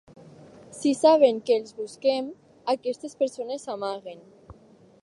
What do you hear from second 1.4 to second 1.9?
que els